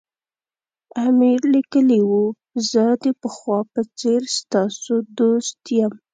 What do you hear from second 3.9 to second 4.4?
څېر